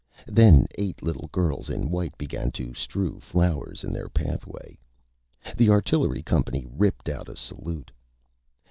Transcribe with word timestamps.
Then 0.25 0.65
eight 0.79 1.03
Little 1.03 1.27
Girls 1.27 1.69
in 1.69 1.91
White 1.91 2.17
began 2.17 2.49
to 2.53 2.73
strew 2.73 3.19
Flowers 3.19 3.83
in 3.83 3.93
their 3.93 4.09
Pathway. 4.09 4.79
The 5.55 5.69
Artillery 5.69 6.23
company 6.23 6.65
ripped 6.67 7.07
out 7.07 7.29
a 7.29 7.35
Salute. 7.35 7.91